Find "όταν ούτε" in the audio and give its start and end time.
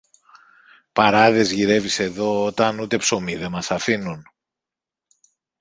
2.45-2.97